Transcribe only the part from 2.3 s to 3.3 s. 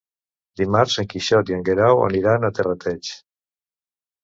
a Terrateig.